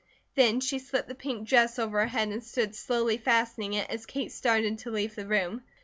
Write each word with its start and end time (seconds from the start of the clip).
Then 0.33 0.61
she 0.61 0.79
slipped 0.79 1.09
the 1.09 1.13
pink 1.13 1.47
dress 1.47 1.77
over 1.77 1.99
her 1.99 2.07
head 2.07 2.29
and 2.29 2.43
stood 2.43 2.73
slowly 2.73 3.17
fastening 3.19 3.73
it 3.73 3.87
as 3.91 4.07
Kate 4.07 4.31
started 4.31 4.79
to 4.79 4.89
leave 4.89 5.13
the 5.13 5.27
room. 5.27 5.61